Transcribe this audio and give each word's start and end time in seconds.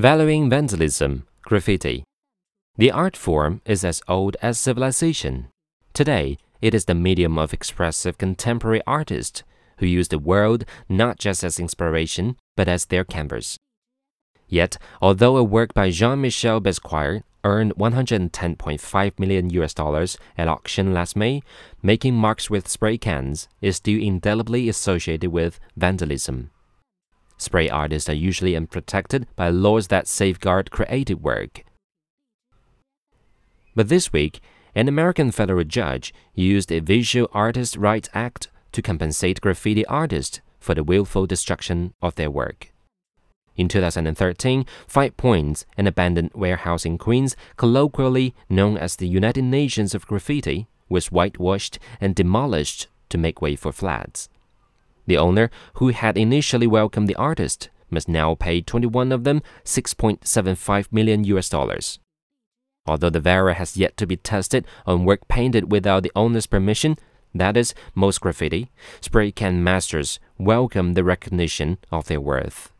Valuing 0.00 0.48
vandalism, 0.48 1.26
graffiti. 1.42 2.04
The 2.78 2.90
art 2.90 3.18
form 3.18 3.60
is 3.66 3.84
as 3.84 4.00
old 4.08 4.34
as 4.40 4.58
civilization. 4.58 5.48
Today, 5.92 6.38
it 6.62 6.72
is 6.72 6.86
the 6.86 6.94
medium 6.94 7.36
of 7.36 7.52
expressive 7.52 8.16
contemporary 8.16 8.80
artists 8.86 9.42
who 9.76 9.84
use 9.84 10.08
the 10.08 10.18
world 10.18 10.64
not 10.88 11.18
just 11.18 11.44
as 11.44 11.60
inspiration, 11.60 12.36
but 12.56 12.66
as 12.66 12.86
their 12.86 13.04
canvas. 13.04 13.58
Yet, 14.48 14.78
although 15.02 15.36
a 15.36 15.44
work 15.44 15.74
by 15.74 15.90
Jean-Michel 15.90 16.62
Basquiat 16.62 17.22
earned 17.44 17.74
110.5 17.74 19.18
million 19.18 19.50
US 19.50 19.74
dollars 19.74 20.16
at 20.38 20.48
auction 20.48 20.94
last 20.94 21.14
May, 21.14 21.42
making 21.82 22.14
marks 22.14 22.48
with 22.48 22.68
spray 22.68 22.96
cans 22.96 23.48
is 23.60 23.76
still 23.76 24.00
indelibly 24.00 24.66
associated 24.70 25.30
with 25.30 25.60
vandalism. 25.76 26.52
Spray 27.40 27.70
artists 27.70 28.06
are 28.10 28.26
usually 28.28 28.54
unprotected 28.54 29.26
by 29.34 29.48
laws 29.48 29.88
that 29.88 30.06
safeguard 30.06 30.70
creative 30.70 31.22
work. 31.22 31.64
But 33.74 33.88
this 33.88 34.12
week, 34.12 34.40
an 34.74 34.88
American 34.88 35.30
federal 35.30 35.64
judge 35.64 36.12
used 36.34 36.70
a 36.70 36.80
Visual 36.80 37.30
Artists' 37.32 37.78
Rights 37.78 38.10
Act 38.12 38.48
to 38.72 38.82
compensate 38.82 39.40
graffiti 39.40 39.86
artists 39.86 40.42
for 40.58 40.74
the 40.74 40.84
willful 40.84 41.26
destruction 41.26 41.94
of 42.02 42.14
their 42.16 42.30
work. 42.30 42.72
In 43.56 43.68
2013, 43.68 44.66
5Pointz, 44.86 45.64
an 45.78 45.86
abandoned 45.86 46.32
warehouse 46.34 46.84
in 46.84 46.98
Queens, 46.98 47.36
colloquially 47.56 48.34
known 48.50 48.76
as 48.76 48.96
the 48.96 49.08
United 49.08 49.44
Nations 49.44 49.94
of 49.94 50.06
Graffiti, 50.06 50.68
was 50.90 51.10
whitewashed 51.10 51.78
and 52.02 52.14
demolished 52.14 52.88
to 53.08 53.16
make 53.16 53.40
way 53.40 53.56
for 53.56 53.72
flats. 53.72 54.28
The 55.10 55.18
owner, 55.18 55.50
who 55.74 55.88
had 55.88 56.16
initially 56.16 56.68
welcomed 56.68 57.08
the 57.08 57.16
artist, 57.16 57.68
must 57.90 58.08
now 58.08 58.36
pay 58.36 58.60
21 58.60 59.10
of 59.10 59.24
them 59.24 59.42
6.75 59.64 60.92
million 60.92 61.24
US 61.24 61.48
dollars. 61.48 61.98
Although 62.86 63.10
the 63.10 63.18
VARA 63.18 63.54
has 63.54 63.76
yet 63.76 63.96
to 63.96 64.06
be 64.06 64.16
tested 64.16 64.64
on 64.86 65.04
work 65.04 65.26
painted 65.26 65.72
without 65.72 66.04
the 66.04 66.12
owner's 66.14 66.46
permission, 66.46 66.96
that 67.34 67.56
is, 67.56 67.74
most 67.92 68.20
graffiti, 68.20 68.70
spray 69.00 69.32
can 69.32 69.64
masters 69.64 70.20
welcome 70.38 70.94
the 70.94 71.02
recognition 71.02 71.78
of 71.90 72.06
their 72.06 72.20
worth. 72.20 72.70